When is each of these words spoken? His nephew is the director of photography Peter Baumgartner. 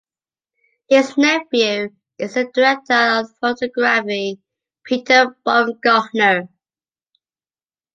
His 0.89 1.15
nephew 1.15 1.93
is 2.17 2.33
the 2.33 2.45
director 2.51 2.95
of 3.19 3.29
photography 3.39 4.41
Peter 4.83 5.35
Baumgartner. 5.45 6.49